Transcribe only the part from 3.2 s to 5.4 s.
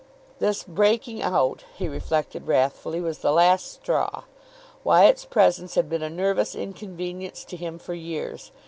last straw. Wyatt's